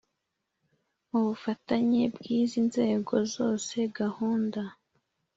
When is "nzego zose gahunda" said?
2.67-4.61